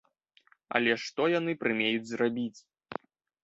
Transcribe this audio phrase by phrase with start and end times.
[0.79, 2.59] Але што яны прымеюць зрабіць?